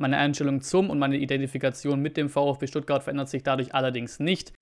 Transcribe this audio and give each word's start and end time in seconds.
Meine 0.00 0.16
Einstellung 0.18 0.60
zum 0.60 0.90
und 0.90 1.00
meine 1.00 1.16
Identifikation 1.16 2.00
mit 2.00 2.16
dem 2.16 2.28
VfB 2.28 2.68
Stuttgart 2.68 3.02
verändert 3.02 3.30
sich 3.30 3.42
dadurch 3.42 3.74
allerdings 3.74 4.20
nicht. 4.20 4.52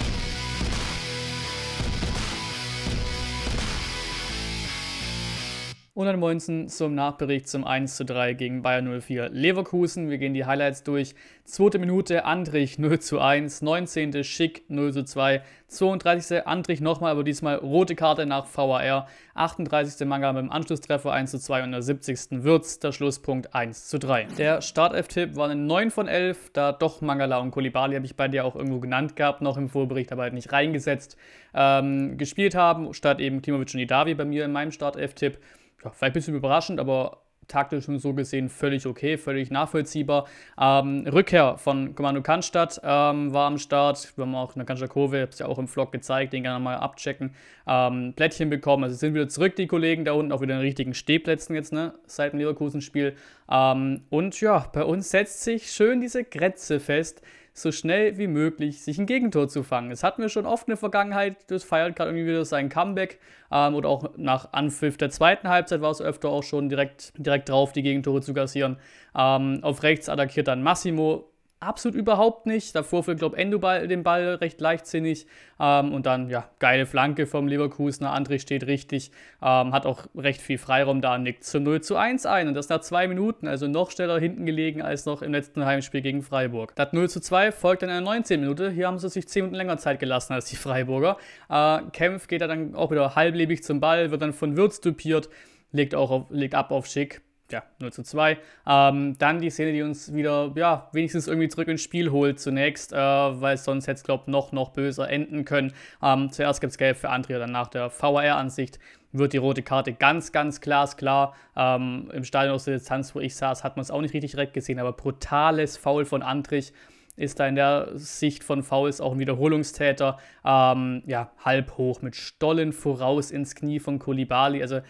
119 5.97 6.69
zum 6.69 6.95
Nachbericht 6.95 7.49
zum 7.49 7.65
1 7.65 7.97
zu 7.97 8.05
3 8.05 8.35
gegen 8.35 8.61
Bayern 8.61 9.01
04 9.01 9.31
Leverkusen. 9.31 10.11
Wir 10.11 10.19
gehen 10.19 10.35
die 10.35 10.45
Highlights 10.45 10.83
durch. 10.83 11.15
Zweite 11.45 11.79
Minute 11.79 12.27
Andrich 12.27 12.79
0 12.79 12.99
zu 12.99 13.19
1, 13.19 13.63
19. 13.63 14.23
Schick 14.23 14.65
0 14.69 14.93
zu 14.93 15.05
2, 15.05 15.41
32. 15.69 16.47
Andrich 16.47 16.83
nochmal, 16.83 17.13
aber 17.13 17.25
diesmal 17.25 17.55
rote 17.55 17.95
Karte 17.95 18.27
nach 18.27 18.47
VAR, 18.55 19.09
38. 19.33 20.07
Manga 20.07 20.35
mit 20.35 20.43
dem 20.43 20.53
Anschlusstreffer 20.53 21.11
1 21.11 21.31
zu 21.31 21.39
2 21.39 21.65
und 21.65 21.73
der 21.73 21.81
70. 21.81 22.45
Würz 22.45 22.79
der 22.79 22.93
Schlusspunkt 22.93 23.55
1 23.55 23.89
zu 23.89 23.99
3. 23.99 24.25
Der 24.37 24.61
Startelf-Tipp 24.61 25.35
war 25.35 25.49
eine 25.49 25.59
9 25.59 25.91
von 25.91 26.09
11, 26.09 26.51
da 26.53 26.73
doch 26.73 27.01
Mangala 27.01 27.39
und 27.39 27.53
Kolibali 27.53 27.95
habe 27.95 28.05
ich 28.05 28.17
bei 28.17 28.29
dir 28.29 28.45
auch 28.45 28.55
irgendwo 28.55 28.81
genannt 28.81 29.17
gehabt, 29.17 29.41
noch 29.41 29.57
im 29.57 29.71
Vorbericht, 29.71 30.13
aber 30.13 30.25
halt 30.25 30.35
nicht 30.35 30.53
reingesetzt, 30.53 31.17
ähm, 31.55 32.19
gespielt 32.19 32.55
haben, 32.55 32.93
statt 32.93 33.19
eben 33.19 33.41
Klimovic 33.41 33.73
und 33.73 33.81
Idavi 33.81 34.15
bei 34.15 34.27
mir 34.27 34.45
in 34.45 34.53
meinem 34.53 34.73
Startelf-Tipp 34.73 35.39
ja, 35.87 35.93
vielleicht 35.93 36.13
ein 36.13 36.13
bisschen 36.15 36.35
überraschend, 36.35 36.81
aber 36.81 37.23
taktisch 37.49 37.85
schon 37.85 37.99
so 37.99 38.13
gesehen 38.13 38.49
völlig 38.49 38.87
okay, 38.87 39.17
völlig 39.17 39.51
nachvollziehbar. 39.51 40.27
Ähm, 40.61 41.07
Rückkehr 41.07 41.59
von 41.59 41.95
Kommando 41.95 42.23
Cannstatt 42.23 42.81
ähm, 42.83 43.33
war 43.33 43.47
am 43.47 43.59
Start. 43.59 44.13
Wir 44.17 44.25
haben 44.25 44.35
auch 44.35 44.55
in 44.55 44.59
der 44.59 44.67
Cannstatt 44.67 44.91
Kurve, 44.91 45.21
habe 45.21 45.31
es 45.31 45.39
ja 45.39 45.47
auch 45.47 45.59
im 45.59 45.69
Vlog 45.69 45.93
gezeigt, 45.93 46.33
den 46.33 46.43
gerne 46.43 46.59
mal 46.59 46.77
abchecken. 46.77 47.35
Ähm, 47.67 48.15
Plättchen 48.17 48.51
bekommen, 48.51 48.85
also 48.85 48.97
sind 48.97 49.15
wieder 49.15 49.29
zurück, 49.29 49.55
die 49.57 49.67
Kollegen 49.67 50.05
da 50.05 50.13
unten, 50.13 50.33
auch 50.33 50.41
wieder 50.41 50.55
in 50.55 50.61
den 50.61 50.67
richtigen 50.67 50.95
Stehplätzen 50.95 51.55
jetzt, 51.55 51.73
ne, 51.73 51.95
seit 52.07 52.33
dem 52.33 52.41
Leverkusen-Spiel. 52.41 53.15
Ähm, 53.51 54.03
und 54.11 54.41
ja, 54.41 54.69
bei 54.73 54.85
uns 54.85 55.11
setzt 55.11 55.45
sich 55.45 55.71
schön 55.71 56.01
diese 56.01 56.25
Grätze 56.25 56.81
fest 56.81 57.23
so 57.59 57.73
schnell 57.73 58.19
wie 58.19 58.27
möglich 58.27 58.83
sich 58.83 58.99
ein 58.99 59.07
Gegentor 59.07 59.49
zu 59.49 59.63
fangen. 59.63 59.91
Das 59.91 60.03
hatten 60.03 60.21
wir 60.21 60.29
schon 60.29 60.45
oft 60.45 60.69
in 60.69 60.73
der 60.73 60.77
Vergangenheit. 60.77 61.37
Das 61.51 61.65
feiert 61.65 61.97
gerade 61.97 62.11
irgendwie 62.11 62.27
wieder 62.27 62.45
sein 62.45 62.69
Comeback. 62.69 63.19
Ähm, 63.51 63.75
oder 63.75 63.89
auch 63.89 64.11
nach 64.17 64.53
Anpfiff 64.53 64.97
der 64.99 65.11
zweiten 65.11 65.49
Halbzeit 65.49 65.81
war 65.81 65.91
es 65.91 66.03
öfter 66.03 66.29
auch 66.29 66.43
schon 66.43 66.69
direkt, 66.69 67.13
direkt 67.17 67.49
drauf, 67.49 67.73
die 67.73 67.83
Gegentore 67.83 68.21
zu 68.21 68.35
kassieren. 68.35 68.77
Ähm, 69.17 69.61
auf 69.63 69.83
rechts 69.83 70.09
attackiert 70.09 70.49
dann 70.49 70.63
Massimo 70.63 71.31
absolut 71.67 71.97
überhaupt 71.97 72.47
nicht. 72.47 72.75
Davor 72.75 73.03
für, 73.03 73.17
glaube 73.17 73.37
Endo 73.37 73.59
den 73.59 74.03
Ball 74.03 74.37
recht 74.37 74.61
leichtsinnig. 74.61 75.27
Ähm, 75.59 75.93
und 75.93 76.07
dann, 76.07 76.31
ja, 76.31 76.49
geile 76.59 76.87
Flanke 76.87 77.27
vom 77.27 77.49
Leverkusener. 77.49 78.15
André 78.15 78.39
steht 78.39 78.67
richtig, 78.67 79.11
ähm, 79.43 79.73
hat 79.73 79.87
auch 79.87 80.07
recht 80.17 80.41
viel 80.41 80.59
Freiraum 80.59 81.01
da, 81.01 81.19
nickt 81.19 81.45
zum 81.45 81.65
0 81.65 81.81
zu 81.83 81.97
1 81.97 82.27
ein. 82.27 82.49
Und 82.49 82.55
das 82.55 82.69
nach 82.69 82.81
zwei 82.81 83.09
Minuten, 83.09 83.49
also 83.49 83.67
noch 83.67 83.91
schneller 83.91 84.19
hinten 84.19 84.47
gelegen 84.47 84.83
als 84.83 85.07
noch 85.07 85.23
im 85.23 85.33
letzten 85.33 85.65
Heimspiel 85.65 86.01
gegen 86.01 86.23
Freiburg. 86.23 86.75
Das 86.77 86.93
0 86.93 87.11
zu 87.11 87.21
2 87.21 87.53
folgt 87.53 87.83
dann 87.83 87.91
in 87.91 87.97
der 87.97 88.05
19 88.05 88.41
Minute. 88.41 88.71
Hier 88.71 88.87
haben 88.87 88.99
sie 88.99 89.09
sich 89.09 89.29
10 89.29 89.43
Minuten 89.43 89.57
länger 89.57 89.79
Zeit 89.79 89.99
gelassen 89.99 90.33
als 90.33 90.47
die 90.47 90.57
Freiburger. 90.57 91.17
Äh, 91.49 91.81
Kempf 91.93 92.29
geht 92.29 92.41
dann 92.41 92.75
auch 92.75 92.91
wieder 92.91 93.15
halblebig 93.15 93.63
zum 93.63 93.81
Ball, 93.81 94.11
wird 94.11 94.23
dann 94.23 94.33
von 94.33 94.57
Würz 94.57 94.81
dupiert, 94.81 95.29
legt, 95.73 95.95
auch 95.95 96.11
auf, 96.11 96.27
legt 96.31 96.55
ab 96.55 96.71
auf 96.71 96.87
Schick 96.87 97.23
ja, 97.51 97.63
0 97.79 97.93
zu 97.93 98.03
2. 98.03 98.39
Ähm, 98.67 99.17
dann 99.19 99.41
die 99.41 99.51
Szene, 99.51 99.73
die 99.73 99.83
uns 99.83 100.13
wieder, 100.15 100.53
ja, 100.57 100.89
wenigstens 100.93 101.29
irgendwie 101.29 101.49
zurück 101.49 101.69
ins 101.69 101.83
Spiel 101.83 102.11
holt 102.11 102.41
zunächst, 102.41 102.93
äh, 102.93 102.97
weil 102.97 103.57
sonst 103.57 103.87
hätte 103.87 103.99
es, 103.99 104.05
glaube 104.05 104.25
ich, 104.27 104.33
noch, 104.33 104.53
noch 104.53 104.71
böser 104.71 105.09
enden 105.09 105.45
können. 105.45 105.73
Ähm, 106.03 106.31
zuerst 106.31 106.61
gibt 106.61 106.73
es 106.73 106.79
Gelb 106.79 106.97
für 106.97 107.11
Andrea, 107.11 107.39
dann 107.39 107.53
nach 107.53 107.69
der 107.69 107.91
VAR-Ansicht 107.91 108.79
wird 109.13 109.33
die 109.33 109.39
rote 109.39 109.63
Karte 109.63 109.93
ganz, 109.93 110.33
ganz 110.33 110.61
glasklar. 110.61 111.35
Ähm, 111.57 112.11
Im 112.13 112.25
Stadion 112.25 112.55
aus 112.55 112.65
der 112.65 112.75
Distanz, 112.75 113.15
wo 113.15 113.21
ich 113.21 113.35
saß, 113.35 113.65
hat 113.65 113.77
man 113.77 113.83
es 113.83 113.91
auch 113.91 114.01
nicht 114.01 114.15
richtig 114.15 114.33
direkt 114.33 114.53
gesehen, 114.53 114.79
aber 114.79 114.93
brutales 114.93 115.77
Foul 115.77 116.05
von 116.05 116.23
Andrich 116.23 116.73
ist 117.17 117.41
da 117.41 117.47
in 117.47 117.55
der 117.55 117.93
Sicht 117.95 118.45
von 118.45 118.63
Fouls 118.63 119.01
auch 119.01 119.13
ein 119.13 119.19
Wiederholungstäter. 119.19 120.19
Ähm, 120.45 121.03
ja, 121.07 121.31
halb 121.43 121.79
hoch 121.79 122.03
mit 122.03 122.15
Stollen 122.15 122.73
voraus 122.73 123.31
ins 123.31 123.55
Knie 123.55 123.81
von 123.81 123.99
Kulibali. 123.99 124.61
Also 124.61 124.81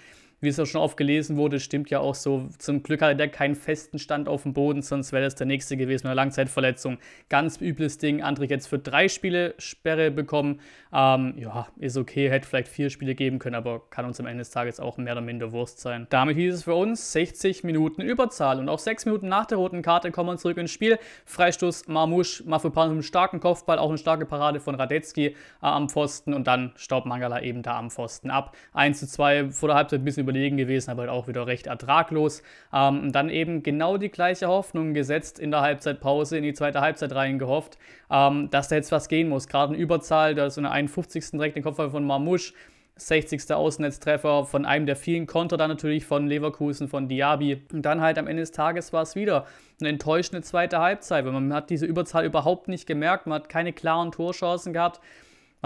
wie 0.47 0.51
es 0.51 0.61
auch 0.61 0.67
schon 0.67 0.81
oft 0.81 0.97
gelesen 0.97 1.37
wurde, 1.37 1.59
stimmt 1.59 1.91
ja 1.91 1.99
auch 1.99 2.15
so. 2.15 2.49
Zum 2.59 2.85
Glück 2.85 3.03
hatte 3.03 3.17
der 3.17 3.29
keinen 3.29 3.57
festen 3.57 3.99
Stand 3.99 4.29
auf 4.29 4.45
dem 4.45 4.55
Boden, 4.55 4.81
sonst 4.81 5.13
wäre 5.13 5.25
das 5.25 5.35
der 5.35 5.47
nächste 5.47 5.77
gewesen 5.77 6.05
mit 6.05 6.13
einer 6.13 6.15
Langzeitverletzung. 6.15 6.99
Ganz 7.29 7.61
übles 7.61 7.99
Ding. 7.99 8.23
Andrich 8.23 8.49
jetzt 8.49 8.69
für 8.69 8.79
drei 8.79 9.09
Spiele 9.09 9.55
Sperre 9.59 10.13
bekommen. 10.13 10.61
Ähm, 10.93 11.35
ja, 11.37 11.67
ist 11.79 11.97
okay, 11.97 12.31
hätte 12.31 12.47
vielleicht 12.49 12.69
vier 12.69 12.91
Spiele 12.91 13.17
geben 13.17 13.41
können, 13.41 13.57
aber 13.57 13.83
kann 13.91 14.05
uns 14.05 14.21
am 14.21 14.27
Ende 14.27 14.39
des 14.39 14.51
Tages 14.51 14.79
auch 14.79 14.99
mehr 14.99 15.15
oder 15.15 15.21
minder 15.21 15.51
Wurst 15.51 15.81
sein. 15.81 16.07
Damit 16.11 16.37
hieß 16.37 16.55
es 16.55 16.63
für 16.63 16.75
uns 16.75 17.13
60 17.13 17.65
Minuten 17.65 18.03
Überzahl 18.03 18.61
und 18.61 18.69
auch 18.69 18.79
sechs 18.79 19.05
Minuten 19.05 19.29
nach 19.29 19.47
der 19.47 19.59
roten 19.59 19.83
Karte 19.83 20.13
kommen 20.13 20.31
wir 20.31 20.37
zurück 20.37 20.59
ins 20.59 20.71
Spiel. 20.71 20.99
Freistoß 21.25 21.89
Marmouche, 21.89 22.45
Mafupan 22.47 22.89
mit 22.89 22.93
einem 22.95 23.03
starken 23.03 23.41
Kopfball, 23.41 23.81
auch 23.81 23.89
eine 23.89 23.99
starke 23.99 24.27
Parade 24.27 24.61
von 24.61 24.77
Radetzky 24.77 25.27
äh, 25.27 25.35
am 25.61 25.89
Pfosten 25.89 26.35
und 26.35 26.47
dann 26.47 26.73
staubt 26.77 27.07
Mangala 27.07 27.43
eben 27.43 27.63
da 27.63 27.77
am 27.77 27.91
Pfosten 27.91 28.31
ab. 28.31 28.57
1 28.75 29.01
zu 29.01 29.09
2 29.09 29.51
vor 29.51 29.69
der 29.69 29.77
Halbzeit 29.77 30.01
ein 30.01 30.05
bisschen 30.05 30.25
überlegen 30.37 30.57
gewesen, 30.57 30.91
aber 30.91 31.03
halt 31.03 31.11
auch 31.11 31.29
wieder 31.29 31.47
recht 31.47 31.67
ertraglos. 31.67 32.43
Ähm, 32.73 33.13
dann 33.13 33.31
eben 33.31 33.63
genau 33.63 33.97
die 33.97 34.11
gleiche 34.11 34.49
Hoffnung 34.49 34.95
gesetzt 34.95 35.39
in 35.39 35.51
der 35.51 35.63
Halbzeitpause, 35.63 36.37
in 36.37 36.43
die 36.43 36.55
zweite 36.55 36.81
Halbzeit 36.81 37.15
reingehofft, 37.15 37.79
ähm, 38.11 38.51
dass 38.51 38.69
da 38.69 38.77
jetzt 38.77 38.93
was 38.93 39.09
gehen 39.09 39.29
muss. 39.29 39.49
Gerade 39.49 39.75
eine 39.75 39.83
Überzahl, 39.83 40.35
da 40.35 40.47
ist 40.47 40.55
so 40.55 40.61
eine 40.61 40.71
51. 40.71 41.33
direkt 41.33 41.57
den 41.57 41.63
Kopfball 41.63 41.91
von 41.91 42.05
Marmouche. 42.05 42.53
60. 42.99 43.53
Außennetztreffer 43.53 44.47
von 44.47 44.65
einem 44.65 44.87
der 44.87 44.97
vielen 44.97 45.27
Konter 45.27 45.59
dann 45.59 45.69
natürlich 45.69 46.07
von 46.07 46.27
Leverkusen, 46.27 46.89
von 46.89 47.09
Diaby. 47.09 47.61
Und 47.71 47.83
dann 47.83 48.01
halt 48.01 48.17
am 48.17 48.27
Ende 48.27 48.41
des 48.41 48.53
Tages 48.53 48.91
war 48.95 49.03
es 49.03 49.15
wieder 49.15 49.45
eine 49.81 49.91
enttäuschende 49.91 50.41
zweite 50.41 50.79
Halbzeit, 50.79 51.27
weil 51.27 51.33
man 51.33 51.53
hat 51.53 51.69
diese 51.69 51.85
Überzahl 51.85 52.25
überhaupt 52.25 52.69
nicht 52.69 52.87
gemerkt, 52.87 53.27
man 53.27 53.43
hat 53.43 53.51
keine 53.51 53.75
klaren 53.75 54.13
Torchancen 54.13 54.73
gehabt. 54.73 55.03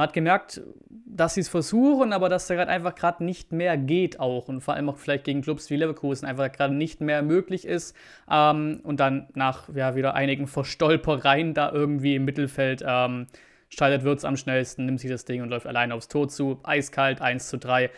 Man 0.01 0.09
hat 0.09 0.15
gemerkt, 0.15 0.63
dass 0.89 1.35
sie 1.35 1.43
es 1.43 1.51
versuchen, 1.51 2.15
aber 2.15 2.31
dass 2.31 2.47
da 2.47 2.55
gerade 2.55 2.71
einfach 2.71 2.95
gerade 2.95 3.23
nicht 3.23 3.53
mehr 3.53 3.77
geht 3.77 4.19
auch 4.19 4.49
und 4.49 4.63
vor 4.63 4.73
allem 4.73 4.89
auch 4.89 4.97
vielleicht 4.97 5.25
gegen 5.25 5.43
Clubs 5.43 5.69
wie 5.69 5.77
Leverkusen 5.77 6.27
einfach 6.27 6.51
gerade 6.51 6.73
nicht 6.73 7.03
mehr 7.03 7.21
möglich 7.21 7.67
ist 7.67 7.95
ähm, 8.31 8.81
und 8.83 8.99
dann 8.99 9.29
nach 9.35 9.69
ja, 9.75 9.95
wieder 9.97 10.15
einigen 10.15 10.47
Verstolpereien 10.47 11.53
da 11.53 11.71
irgendwie 11.71 12.15
im 12.15 12.25
Mittelfeld 12.25 12.83
ähm, 12.83 13.27
startet 13.69 14.03
Würz 14.03 14.25
am 14.25 14.39
schnellsten, 14.39 14.87
nimmt 14.87 15.01
sich 15.01 15.11
das 15.11 15.27
Ding 15.27 15.43
und 15.43 15.51
läuft 15.51 15.67
alleine 15.67 15.95
aufs 15.95 16.09
Tor 16.09 16.29
zu, 16.31 16.61
eiskalt 16.63 17.21
1 17.21 17.51
zu 17.51 17.59
3. 17.59 17.91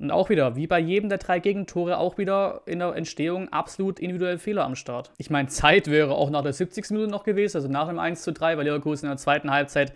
Und 0.00 0.10
auch 0.10 0.30
wieder, 0.30 0.56
wie 0.56 0.66
bei 0.66 0.80
jedem 0.80 1.08
der 1.08 1.18
drei 1.18 1.38
Gegentore, 1.38 1.98
auch 1.98 2.18
wieder 2.18 2.62
in 2.66 2.80
der 2.80 2.96
Entstehung 2.96 3.52
absolut 3.52 4.00
individuelle 4.00 4.40
Fehler 4.40 4.64
am 4.64 4.74
Start. 4.74 5.12
Ich 5.18 5.30
meine, 5.30 5.46
Zeit 5.46 5.88
wäre 5.88 6.16
auch 6.16 6.30
nach 6.30 6.42
der 6.42 6.52
70. 6.52 6.90
Minute 6.90 7.12
noch 7.12 7.22
gewesen, 7.22 7.58
also 7.58 7.68
nach 7.68 7.86
dem 7.86 8.00
1 8.00 8.22
zu 8.22 8.32
3, 8.32 8.56
weil 8.56 8.64
Leverkusen 8.64 9.06
in 9.06 9.10
der 9.10 9.18
zweiten 9.18 9.52
Halbzeit 9.52 9.92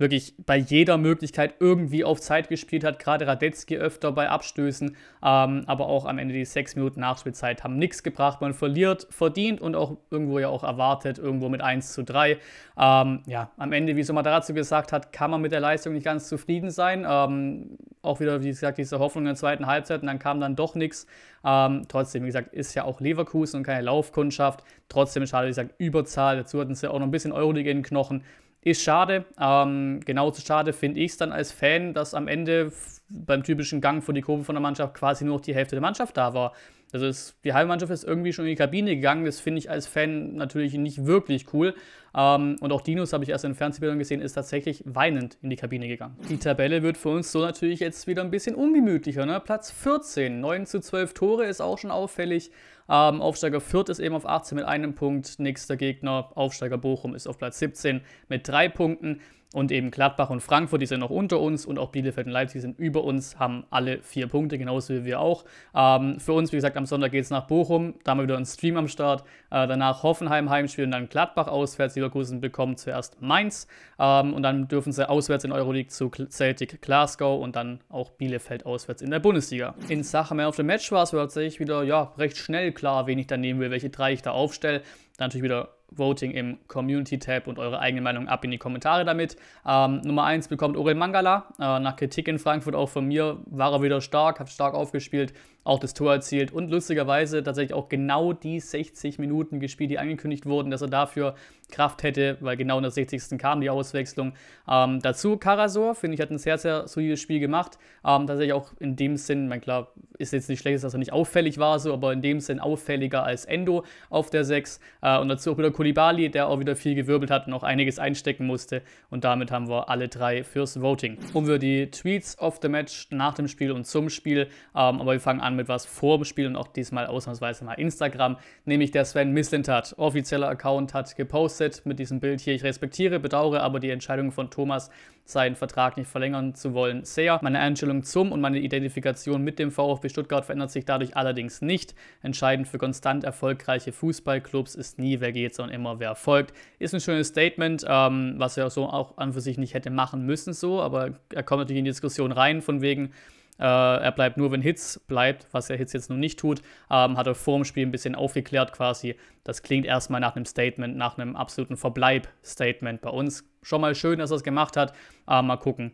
wirklich 0.00 0.34
bei 0.46 0.56
jeder 0.56 0.96
Möglichkeit 0.96 1.56
irgendwie 1.60 2.04
auf 2.04 2.20
Zeit 2.20 2.48
gespielt 2.48 2.84
hat. 2.84 2.98
Gerade 2.98 3.26
Radetzky 3.26 3.76
öfter 3.76 4.12
bei 4.12 4.30
Abstößen, 4.30 4.96
ähm, 5.22 5.64
aber 5.66 5.86
auch 5.86 6.06
am 6.06 6.18
Ende 6.18 6.32
die 6.32 6.44
sechs 6.46 6.74
Minuten 6.74 7.00
Nachspielzeit 7.00 7.62
haben 7.62 7.76
nichts 7.76 8.02
gebracht. 8.02 8.40
Man 8.40 8.54
verliert 8.54 9.06
verdient 9.10 9.60
und 9.60 9.76
auch 9.76 9.98
irgendwo 10.10 10.38
ja 10.38 10.48
auch 10.48 10.64
erwartet, 10.64 11.18
irgendwo 11.18 11.50
mit 11.50 11.60
1 11.60 11.92
zu 11.92 12.02
3. 12.02 12.38
Ähm, 12.78 13.22
ja, 13.26 13.50
am 13.58 13.72
Ende, 13.72 13.94
wie 13.94 14.02
Somadarazzo 14.02 14.54
gesagt 14.54 14.90
hat, 14.90 15.12
kann 15.12 15.30
man 15.30 15.42
mit 15.42 15.52
der 15.52 15.60
Leistung 15.60 15.92
nicht 15.92 16.04
ganz 16.04 16.28
zufrieden 16.28 16.70
sein. 16.70 17.06
Ähm, 17.06 17.76
auch 18.00 18.20
wieder, 18.20 18.42
wie 18.42 18.48
gesagt, 18.48 18.78
diese 18.78 18.98
Hoffnung 18.98 19.24
in 19.24 19.26
der 19.26 19.34
zweiten 19.34 19.66
Halbzeit 19.66 20.00
und 20.00 20.06
dann 20.06 20.18
kam 20.18 20.40
dann 20.40 20.56
doch 20.56 20.74
nichts. 20.74 21.06
Ähm, 21.44 21.82
trotzdem, 21.88 22.22
wie 22.22 22.28
gesagt, 22.28 22.54
ist 22.54 22.74
ja 22.74 22.84
auch 22.84 23.02
Leverkusen 23.02 23.58
und 23.58 23.62
keine 23.64 23.82
Laufkundschaft. 23.82 24.64
Trotzdem 24.88 25.26
schade, 25.26 25.46
wie 25.46 25.50
gesagt, 25.50 25.74
Überzahl. 25.76 26.38
Dazu 26.38 26.58
hatten 26.58 26.74
sie 26.74 26.90
auch 26.90 26.98
noch 26.98 27.06
ein 27.06 27.10
bisschen 27.10 27.32
Euroleague 27.32 27.70
in 27.70 27.78
den 27.78 27.84
Knochen. 27.84 28.24
Ist 28.62 28.82
schade. 28.82 29.24
Ähm, 29.40 30.00
genauso 30.04 30.42
schade 30.42 30.72
finde 30.72 31.00
ich 31.00 31.12
es 31.12 31.16
dann 31.16 31.32
als 31.32 31.50
Fan, 31.50 31.94
dass 31.94 32.12
am 32.12 32.28
Ende 32.28 32.72
beim 33.08 33.42
typischen 33.42 33.80
Gang 33.80 34.04
vor 34.04 34.12
die 34.12 34.20
Kurve 34.20 34.44
von 34.44 34.54
der 34.54 34.62
Mannschaft 34.62 34.94
quasi 34.94 35.24
nur 35.24 35.36
noch 35.36 35.40
die 35.44 35.54
Hälfte 35.54 35.76
der 35.76 35.82
Mannschaft 35.82 36.16
da 36.16 36.34
war. 36.34 36.52
Also 36.92 37.06
es, 37.06 37.36
die 37.44 37.54
halbe 37.54 37.68
Mannschaft 37.68 37.92
ist 37.92 38.04
irgendwie 38.04 38.32
schon 38.32 38.44
in 38.44 38.50
die 38.50 38.56
Kabine 38.56 38.94
gegangen. 38.96 39.24
Das 39.24 39.40
finde 39.40 39.60
ich 39.60 39.70
als 39.70 39.86
Fan 39.86 40.34
natürlich 40.34 40.74
nicht 40.74 41.06
wirklich 41.06 41.52
cool. 41.54 41.74
Ähm, 42.14 42.56
und 42.60 42.72
auch 42.72 42.80
Dinos, 42.80 43.12
habe 43.12 43.24
ich 43.24 43.30
erst 43.30 43.44
in 43.44 43.54
Fernsehbildern 43.54 43.98
gesehen, 43.98 44.20
ist 44.20 44.34
tatsächlich 44.34 44.82
weinend 44.86 45.38
in 45.42 45.50
die 45.50 45.56
Kabine 45.56 45.88
gegangen. 45.88 46.16
Die 46.28 46.38
Tabelle 46.38 46.82
wird 46.82 46.96
für 46.96 47.10
uns 47.10 47.30
so 47.30 47.40
natürlich 47.40 47.80
jetzt 47.80 48.06
wieder 48.06 48.22
ein 48.22 48.30
bisschen 48.30 48.54
ungemütlicher. 48.54 49.26
Ne? 49.26 49.40
Platz 49.40 49.70
14, 49.70 50.40
9 50.40 50.66
zu 50.66 50.80
12 50.80 51.14
Tore 51.14 51.44
ist 51.46 51.60
auch 51.60 51.78
schon 51.78 51.90
auffällig. 51.90 52.50
Ähm, 52.88 53.22
Aufsteiger 53.22 53.60
Fürth 53.60 53.88
ist 53.88 54.00
eben 54.00 54.14
auf 54.14 54.26
18 54.26 54.56
mit 54.56 54.64
einem 54.64 54.94
Punkt. 54.94 55.38
Nächster 55.38 55.76
Gegner, 55.76 56.32
Aufsteiger 56.34 56.78
Bochum, 56.78 57.14
ist 57.14 57.28
auf 57.28 57.38
Platz 57.38 57.58
17 57.60 58.00
mit 58.28 58.48
drei 58.48 58.68
Punkten. 58.68 59.20
Und 59.52 59.72
eben 59.72 59.90
Gladbach 59.90 60.30
und 60.30 60.40
Frankfurt, 60.40 60.80
die 60.80 60.86
sind 60.86 61.00
noch 61.00 61.10
unter 61.10 61.40
uns 61.40 61.66
und 61.66 61.76
auch 61.76 61.90
Bielefeld 61.90 62.28
und 62.28 62.32
Leipzig 62.32 62.60
sind 62.60 62.78
über 62.78 63.02
uns, 63.02 63.36
haben 63.40 63.64
alle 63.70 64.00
vier 64.00 64.28
Punkte, 64.28 64.58
genauso 64.58 64.94
wie 64.94 65.04
wir 65.04 65.18
auch. 65.18 65.44
Ähm, 65.74 66.20
für 66.20 66.34
uns, 66.34 66.52
wie 66.52 66.56
gesagt, 66.56 66.76
am 66.76 66.86
Sonntag 66.86 67.10
geht 67.10 67.24
es 67.24 67.30
nach 67.30 67.48
Bochum, 67.48 67.94
da 68.04 68.12
haben 68.12 68.18
wir 68.18 68.24
wieder 68.24 68.36
einen 68.36 68.46
Stream 68.46 68.76
am 68.76 68.86
Start. 68.86 69.22
Äh, 69.50 69.66
danach 69.66 70.04
Hoffenheim 70.04 70.50
Heimspiel 70.50 70.84
und 70.84 70.92
dann 70.92 71.08
Gladbach 71.08 71.48
auswärts, 71.48 71.96
Leverkusen 72.00 72.40
bekommt 72.40 72.78
zuerst 72.78 73.20
Mainz 73.20 73.66
ähm, 73.98 74.34
und 74.34 74.42
dann 74.42 74.68
dürfen 74.68 74.92
sie 74.92 75.08
auswärts 75.08 75.44
in 75.44 75.52
Euroleague 75.52 75.88
zu 75.90 76.10
Celtic 76.10 76.82
Glasgow 76.82 77.40
und 77.40 77.56
dann 77.56 77.80
auch 77.88 78.10
Bielefeld 78.10 78.66
auswärts 78.66 79.02
in 79.02 79.10
der 79.10 79.20
Bundesliga. 79.20 79.74
In 79.88 80.02
Sachen 80.02 80.36
Man 80.36 80.46
of 80.46 80.56
the 80.56 80.62
Match 80.62 80.90
war 80.92 81.02
es 81.02 81.10
tatsächlich 81.10 81.60
wieder 81.60 81.82
ja, 81.82 82.12
recht 82.18 82.36
schnell 82.36 82.72
klar, 82.72 83.06
wen 83.06 83.18
ich 83.18 83.26
da 83.26 83.36
nehmen 83.36 83.60
will, 83.60 83.70
welche 83.70 83.90
drei 83.90 84.12
ich 84.12 84.22
da 84.22 84.32
aufstelle. 84.32 84.82
Dann 85.16 85.28
natürlich 85.28 85.44
wieder 85.44 85.68
Voting 85.90 86.30
im 86.32 86.58
Community-Tab 86.68 87.46
und 87.46 87.58
eure 87.58 87.80
eigene 87.80 88.00
Meinung 88.00 88.28
ab 88.28 88.44
in 88.44 88.50
die 88.50 88.58
Kommentare 88.58 89.04
damit. 89.04 89.36
Ähm, 89.66 90.00
Nummer 90.04 90.24
1 90.24 90.48
bekommt 90.48 90.76
Orel 90.76 90.94
Mangala. 90.94 91.46
Äh, 91.58 91.80
nach 91.80 91.96
Kritik 91.96 92.28
in 92.28 92.38
Frankfurt 92.38 92.74
auch 92.74 92.88
von 92.88 93.06
mir 93.06 93.38
war 93.46 93.72
er 93.72 93.82
wieder 93.82 94.00
stark, 94.00 94.40
hat 94.40 94.48
stark 94.48 94.74
aufgespielt, 94.74 95.32
auch 95.64 95.78
das 95.78 95.94
Tor 95.94 96.12
erzielt 96.12 96.52
und 96.52 96.70
lustigerweise 96.70 97.42
tatsächlich 97.42 97.74
auch 97.74 97.88
genau 97.88 98.32
die 98.32 98.60
60 98.60 99.18
Minuten 99.18 99.60
gespielt, 99.60 99.90
die 99.90 99.98
angekündigt 99.98 100.46
wurden, 100.46 100.70
dass 100.70 100.82
er 100.82 100.88
dafür 100.88 101.34
Kraft 101.70 102.02
hätte, 102.02 102.36
weil 102.40 102.56
genau 102.56 102.76
in 102.78 102.82
der 102.82 102.90
60. 102.90 103.38
kam 103.38 103.60
die 103.60 103.70
Auswechslung. 103.70 104.32
Ähm, 104.68 105.00
dazu 105.00 105.36
Karasor, 105.36 105.94
finde 105.94 106.14
ich, 106.14 106.20
hat 106.20 106.30
ein 106.30 106.38
sehr, 106.38 106.58
sehr 106.58 106.88
solides 106.88 107.20
Spiel 107.20 107.40
gemacht. 107.40 107.78
Ähm, 108.04 108.26
tatsächlich 108.26 108.52
auch 108.52 108.72
in 108.78 108.96
dem 108.96 109.16
Sinn, 109.16 109.48
mein 109.48 109.60
klar, 109.60 109.92
ist 110.18 110.32
jetzt 110.32 110.48
nicht 110.48 110.60
schlecht, 110.60 110.82
dass 110.84 110.94
er 110.94 110.98
nicht 110.98 111.12
auffällig 111.12 111.58
war, 111.58 111.78
so, 111.78 111.92
aber 111.92 112.12
in 112.12 112.22
dem 112.22 112.40
Sinn 112.40 112.60
auffälliger 112.60 113.24
als 113.24 113.44
Endo 113.44 113.84
auf 114.10 114.30
der 114.30 114.44
6. 114.44 114.80
Äh, 115.02 115.18
und 115.18 115.28
dazu 115.28 115.52
auch 115.52 115.58
wieder 115.58 115.70
Kulibali, 115.70 116.30
der 116.30 116.48
auch 116.48 116.58
wieder 116.58 116.76
viel 116.76 116.94
gewirbelt 116.94 117.30
hat 117.30 117.46
und 117.46 117.52
auch 117.52 117.62
einiges 117.62 117.98
einstecken 117.98 118.46
musste. 118.46 118.82
Und 119.08 119.24
damit 119.24 119.50
haben 119.50 119.68
wir 119.68 119.88
alle 119.88 120.08
drei 120.08 120.44
fürs 120.44 120.80
Voting. 120.80 121.18
Und 121.32 121.46
wir 121.46 121.58
die 121.58 121.90
Tweets 121.90 122.38
of 122.38 122.58
the 122.60 122.68
Match 122.68 123.08
nach 123.10 123.34
dem 123.34 123.48
Spiel 123.48 123.72
und 123.72 123.86
zum 123.86 124.10
Spiel. 124.10 124.48
Ähm, 124.74 125.00
aber 125.00 125.12
wir 125.12 125.20
fangen 125.20 125.40
an 125.40 125.49
mit 125.56 125.68
was 125.68 125.86
vor 125.86 126.18
dem 126.18 126.24
Spiel 126.24 126.46
und 126.46 126.56
auch 126.56 126.68
diesmal 126.68 127.06
ausnahmsweise 127.06 127.64
mal 127.64 127.74
Instagram. 127.74 128.36
Nämlich 128.64 128.90
der 128.90 129.04
Sven 129.04 129.32
Mislintat, 129.32 129.94
offizieller 129.96 130.48
Account, 130.48 130.94
hat 130.94 131.16
gepostet 131.16 131.82
mit 131.84 131.98
diesem 131.98 132.20
Bild 132.20 132.40
hier. 132.40 132.54
Ich 132.54 132.64
respektiere, 132.64 133.20
bedauere 133.20 133.62
aber 133.62 133.80
die 133.80 133.90
Entscheidung 133.90 134.32
von 134.32 134.50
Thomas, 134.50 134.90
seinen 135.24 135.54
Vertrag 135.54 135.96
nicht 135.96 136.08
verlängern 136.08 136.54
zu 136.54 136.74
wollen, 136.74 137.04
sehr. 137.04 137.38
Meine 137.42 137.60
Einstellung 137.60 138.02
zum 138.02 138.32
und 138.32 138.40
meine 138.40 138.58
Identifikation 138.58 139.42
mit 139.42 139.58
dem 139.58 139.70
VfB 139.70 140.08
Stuttgart 140.08 140.44
verändert 140.44 140.70
sich 140.70 140.84
dadurch 140.84 141.16
allerdings 141.16 141.62
nicht. 141.62 141.94
Entscheidend 142.22 142.68
für 142.68 142.78
konstant 142.78 143.24
erfolgreiche 143.24 143.92
Fußballclubs 143.92 144.74
ist 144.74 144.98
nie, 144.98 145.20
wer 145.20 145.32
geht, 145.32 145.54
sondern 145.54 145.74
immer, 145.74 146.00
wer 146.00 146.14
folgt. 146.14 146.54
Ist 146.78 146.94
ein 146.94 147.00
schönes 147.00 147.28
Statement, 147.28 147.84
ähm, 147.88 148.34
was 148.38 148.56
er 148.56 148.70
so 148.70 148.86
auch 148.88 149.18
an 149.18 149.32
für 149.32 149.40
sich 149.40 149.58
nicht 149.58 149.74
hätte 149.74 149.90
machen 149.90 150.26
müssen, 150.26 150.52
so, 150.52 150.80
aber 150.80 151.12
er 151.32 151.42
kommt 151.42 151.60
natürlich 151.60 151.78
in 151.78 151.84
die 151.84 151.90
Diskussion 151.90 152.32
rein, 152.32 152.60
von 152.60 152.80
wegen, 152.80 153.12
äh, 153.60 153.64
er 153.64 154.12
bleibt 154.12 154.38
nur, 154.38 154.50
wenn 154.52 154.62
Hits 154.62 154.98
bleibt, 155.06 155.46
was 155.52 155.68
er 155.68 155.76
Hits 155.76 155.92
jetzt 155.92 156.08
nun 156.08 156.18
nicht 156.18 156.38
tut. 156.38 156.62
Ähm, 156.90 157.18
hat 157.18 157.26
er 157.26 157.34
vor 157.34 157.58
dem 157.58 157.64
Spiel 157.64 157.84
ein 157.84 157.90
bisschen 157.92 158.14
aufgeklärt 158.14 158.72
quasi. 158.72 159.16
Das 159.44 159.62
klingt 159.62 159.84
erstmal 159.84 160.20
nach 160.20 160.34
einem 160.34 160.46
Statement, 160.46 160.96
nach 160.96 161.18
einem 161.18 161.36
absoluten 161.36 161.76
Verbleib-Statement 161.76 163.02
bei 163.02 163.10
uns. 163.10 163.44
Schon 163.62 163.82
mal 163.82 163.94
schön, 163.94 164.18
dass 164.18 164.30
er 164.30 164.36
es 164.36 164.42
gemacht 164.42 164.78
hat. 164.78 164.94
Äh, 165.28 165.42
mal 165.42 165.58
gucken, 165.58 165.92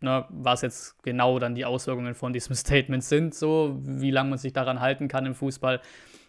ne, 0.00 0.24
was 0.28 0.62
jetzt 0.62 1.00
genau 1.04 1.38
dann 1.38 1.54
die 1.54 1.64
Auswirkungen 1.64 2.14
von 2.14 2.32
diesem 2.32 2.54
Statement 2.56 3.04
sind, 3.04 3.34
so 3.34 3.78
wie 3.80 4.10
lange 4.10 4.30
man 4.30 4.38
sich 4.38 4.52
daran 4.52 4.80
halten 4.80 5.06
kann 5.06 5.24
im 5.24 5.36
Fußball. 5.36 5.80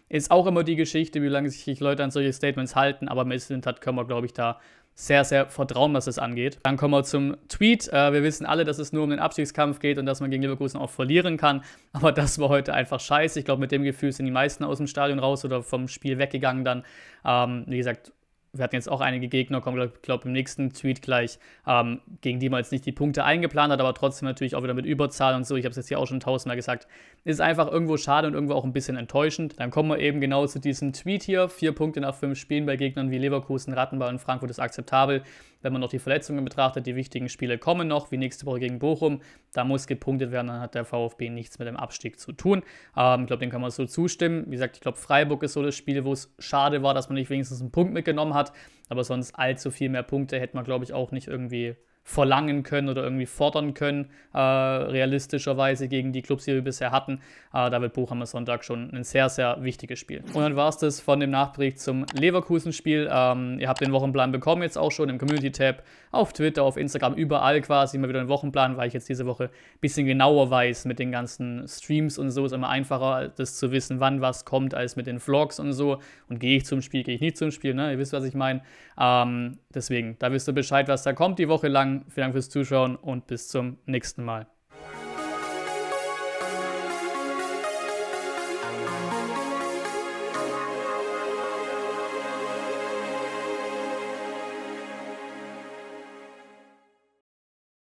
Ist 0.08 0.30
auch 0.30 0.46
immer 0.46 0.62
die 0.62 0.76
Geschichte, 0.76 1.20
wie 1.20 1.26
lange 1.26 1.50
sich 1.50 1.80
Leute 1.80 2.04
an 2.04 2.12
solche 2.12 2.32
Statements 2.32 2.76
halten, 2.76 3.08
aber 3.08 3.24
mit 3.24 3.42
hat 3.66 3.80
können 3.80 3.96
wir, 3.96 4.04
glaube 4.04 4.26
ich, 4.26 4.32
da 4.32 4.60
sehr, 4.98 5.24
sehr 5.24 5.46
vertrauen, 5.46 5.92
was 5.92 6.06
das 6.06 6.18
angeht. 6.18 6.58
Dann 6.62 6.78
kommen 6.78 6.94
wir 6.94 7.04
zum 7.04 7.36
Tweet. 7.48 7.86
Äh, 7.92 8.14
wir 8.14 8.22
wissen 8.22 8.46
alle, 8.46 8.64
dass 8.64 8.78
es 8.78 8.94
nur 8.94 9.04
um 9.04 9.10
den 9.10 9.18
Abstiegskampf 9.18 9.78
geht 9.78 9.98
und 9.98 10.06
dass 10.06 10.20
man 10.20 10.30
gegen 10.30 10.42
Leverkusen 10.42 10.80
auch 10.80 10.88
verlieren 10.88 11.36
kann. 11.36 11.62
Aber 11.92 12.12
das 12.12 12.38
war 12.38 12.48
heute 12.48 12.72
einfach 12.72 12.98
scheiße. 12.98 13.38
Ich 13.38 13.44
glaube, 13.44 13.60
mit 13.60 13.72
dem 13.72 13.82
Gefühl 13.82 14.10
sind 14.12 14.24
die 14.24 14.32
meisten 14.32 14.64
aus 14.64 14.78
dem 14.78 14.86
Stadion 14.86 15.18
raus 15.18 15.44
oder 15.44 15.62
vom 15.62 15.86
Spiel 15.86 16.16
weggegangen 16.16 16.64
dann. 16.64 16.82
Ähm, 17.26 17.64
wie 17.66 17.76
gesagt, 17.76 18.12
wir 18.58 18.64
hatten 18.64 18.74
jetzt 18.74 18.88
auch 18.88 19.00
einige 19.00 19.28
Gegner, 19.28 19.60
kommen, 19.60 19.76
glaube 19.76 19.92
glaub, 20.02 20.24
im 20.24 20.32
nächsten 20.32 20.72
Tweet 20.72 21.02
gleich, 21.02 21.38
ähm, 21.66 22.00
gegen 22.20 22.40
die 22.40 22.48
man 22.48 22.60
jetzt 22.60 22.72
nicht 22.72 22.86
die 22.86 22.92
Punkte 22.92 23.24
eingeplant 23.24 23.72
hat, 23.72 23.80
aber 23.80 23.94
trotzdem 23.94 24.26
natürlich 24.26 24.54
auch 24.54 24.62
wieder 24.62 24.74
mit 24.74 24.86
Überzahl 24.86 25.34
und 25.34 25.46
so. 25.46 25.56
Ich 25.56 25.64
habe 25.64 25.70
es 25.70 25.76
jetzt 25.76 25.88
hier 25.88 25.98
auch 25.98 26.06
schon 26.06 26.20
tausendmal 26.20 26.56
gesagt. 26.56 26.86
Ist 27.24 27.40
einfach 27.40 27.70
irgendwo 27.70 27.96
schade 27.96 28.28
und 28.28 28.34
irgendwo 28.34 28.54
auch 28.54 28.64
ein 28.64 28.72
bisschen 28.72 28.96
enttäuschend. 28.96 29.58
Dann 29.58 29.70
kommen 29.70 29.90
wir 29.90 29.98
eben 29.98 30.20
genau 30.20 30.46
zu 30.46 30.60
diesem 30.60 30.92
Tweet 30.92 31.22
hier. 31.22 31.48
Vier 31.48 31.72
Punkte 31.72 32.00
nach 32.00 32.14
fünf 32.14 32.38
Spielen 32.38 32.66
bei 32.66 32.76
Gegnern 32.76 33.10
wie 33.10 33.18
Leverkusen, 33.18 33.72
Rattenball 33.72 34.10
und 34.10 34.20
Frankfurt 34.20 34.50
ist 34.50 34.60
akzeptabel. 34.60 35.22
Wenn 35.66 35.72
man 35.72 35.80
noch 35.80 35.88
die 35.88 35.98
Verletzungen 35.98 36.44
betrachtet, 36.44 36.86
die 36.86 36.94
wichtigen 36.94 37.28
Spiele 37.28 37.58
kommen 37.58 37.88
noch, 37.88 38.12
wie 38.12 38.18
nächste 38.18 38.46
Woche 38.46 38.60
gegen 38.60 38.78
Bochum. 38.78 39.20
Da 39.52 39.64
muss 39.64 39.88
gepunktet 39.88 40.30
werden, 40.30 40.46
dann 40.46 40.60
hat 40.60 40.76
der 40.76 40.84
VfB 40.84 41.28
nichts 41.28 41.58
mit 41.58 41.66
dem 41.66 41.76
Abstieg 41.76 42.20
zu 42.20 42.30
tun. 42.30 42.62
Ähm, 42.96 43.22
ich 43.22 43.26
glaube, 43.26 43.40
dem 43.40 43.50
kann 43.50 43.60
man 43.60 43.72
so 43.72 43.84
zustimmen. 43.84 44.44
Wie 44.46 44.52
gesagt, 44.52 44.76
ich 44.76 44.80
glaube, 44.80 44.96
Freiburg 44.96 45.42
ist 45.42 45.54
so 45.54 45.64
das 45.64 45.74
Spiel, 45.74 46.04
wo 46.04 46.12
es 46.12 46.32
schade 46.38 46.84
war, 46.84 46.94
dass 46.94 47.08
man 47.08 47.16
nicht 47.16 47.30
wenigstens 47.30 47.60
einen 47.60 47.72
Punkt 47.72 47.92
mitgenommen 47.92 48.34
hat. 48.34 48.52
Aber 48.88 49.02
sonst 49.02 49.32
allzu 49.32 49.72
viel 49.72 49.88
mehr 49.88 50.04
Punkte 50.04 50.38
hätte 50.38 50.54
man, 50.54 50.64
glaube 50.64 50.84
ich, 50.84 50.92
auch 50.92 51.10
nicht 51.10 51.26
irgendwie 51.26 51.74
verlangen 52.06 52.62
können 52.62 52.88
oder 52.88 53.02
irgendwie 53.02 53.26
fordern 53.26 53.74
können, 53.74 54.10
äh, 54.32 54.38
realistischerweise 54.38 55.88
gegen 55.88 56.12
die 56.12 56.22
Clubs, 56.22 56.44
die 56.44 56.54
wir 56.54 56.62
bisher 56.62 56.92
hatten. 56.92 57.14
Äh, 57.52 57.68
da 57.68 57.80
wird 57.82 57.94
Bochum 57.94 58.22
am 58.22 58.26
Sonntag 58.26 58.64
schon 58.64 58.92
ein 58.92 59.02
sehr, 59.02 59.28
sehr 59.28 59.58
wichtiges 59.64 59.98
Spiel. 59.98 60.22
Und 60.32 60.40
dann 60.40 60.54
war 60.54 60.68
es 60.68 60.78
das 60.78 61.00
von 61.00 61.18
dem 61.18 61.30
Nachbericht 61.30 61.80
zum 61.80 62.06
Leverkusen-Spiel. 62.14 63.08
Ähm, 63.10 63.58
ihr 63.58 63.68
habt 63.68 63.80
den 63.80 63.90
Wochenplan 63.90 64.30
bekommen 64.30 64.62
jetzt 64.62 64.78
auch 64.78 64.92
schon 64.92 65.08
im 65.08 65.18
Community-Tab, 65.18 65.82
auf 66.12 66.32
Twitter, 66.32 66.62
auf 66.62 66.76
Instagram, 66.76 67.14
überall 67.14 67.60
quasi 67.60 67.96
immer 67.96 68.08
wieder 68.08 68.20
einen 68.20 68.28
Wochenplan, 68.28 68.76
weil 68.76 68.86
ich 68.86 68.94
jetzt 68.94 69.08
diese 69.08 69.26
Woche 69.26 69.44
ein 69.46 69.80
bisschen 69.80 70.06
genauer 70.06 70.48
weiß 70.48 70.84
mit 70.84 71.00
den 71.00 71.10
ganzen 71.10 71.66
Streams 71.66 72.18
und 72.18 72.30
so. 72.30 72.46
Ist 72.46 72.52
immer 72.52 72.68
einfacher, 72.68 73.32
das 73.34 73.56
zu 73.56 73.72
wissen, 73.72 73.98
wann 73.98 74.20
was 74.20 74.44
kommt, 74.44 74.74
als 74.74 74.94
mit 74.94 75.08
den 75.08 75.18
Vlogs 75.18 75.58
und 75.58 75.72
so. 75.72 75.98
Und 76.28 76.38
gehe 76.38 76.58
ich 76.58 76.66
zum 76.66 76.82
Spiel, 76.82 77.02
gehe 77.02 77.16
ich 77.16 77.20
nicht 77.20 77.36
zum 77.36 77.50
Spiel, 77.50 77.74
ne? 77.74 77.90
Ihr 77.90 77.98
wisst, 77.98 78.12
was 78.12 78.22
ich 78.22 78.34
meine. 78.34 78.62
Ähm, 78.96 79.58
deswegen, 79.74 80.16
da 80.20 80.30
wisst 80.30 80.48
ihr 80.48 80.54
Bescheid, 80.54 80.86
was 80.86 81.02
da 81.02 81.12
kommt 81.12 81.40
die 81.40 81.48
Woche 81.48 81.66
lang. 81.66 81.95
Vielen 82.08 82.24
Dank 82.24 82.34
fürs 82.34 82.50
Zuschauen 82.50 82.96
und 82.96 83.26
bis 83.26 83.48
zum 83.48 83.78
nächsten 83.86 84.24
Mal. 84.24 84.46